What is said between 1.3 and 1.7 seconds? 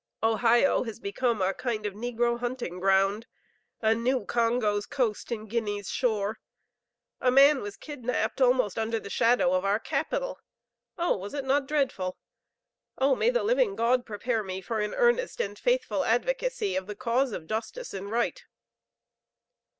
a